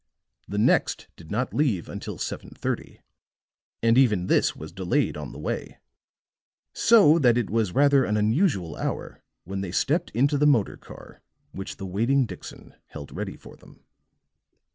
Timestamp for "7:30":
2.17-3.01